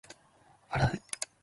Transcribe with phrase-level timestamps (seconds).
[0.67, 0.99] 笑う